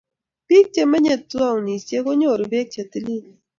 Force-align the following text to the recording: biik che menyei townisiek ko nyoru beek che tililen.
biik 0.47 0.67
che 0.73 0.83
menyei 0.91 1.21
townisiek 1.31 2.01
ko 2.05 2.11
nyoru 2.19 2.43
beek 2.51 2.67
che 2.73 2.83
tililen. 2.91 3.35